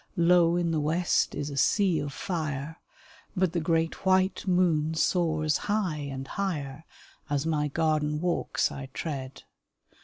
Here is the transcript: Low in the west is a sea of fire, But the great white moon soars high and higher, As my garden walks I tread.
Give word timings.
Low 0.17 0.55
in 0.55 0.71
the 0.71 0.79
west 0.79 1.35
is 1.35 1.51
a 1.51 1.57
sea 1.57 1.99
of 1.99 2.11
fire, 2.11 2.79
But 3.35 3.53
the 3.53 3.59
great 3.59 4.03
white 4.03 4.47
moon 4.47 4.95
soars 4.95 5.57
high 5.69 5.99
and 6.11 6.27
higher, 6.27 6.85
As 7.29 7.45
my 7.45 7.67
garden 7.67 8.19
walks 8.19 8.71
I 8.71 8.87
tread. 8.95 9.43